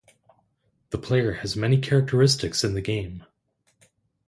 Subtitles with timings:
[0.89, 3.23] The player has many characteristics in the game.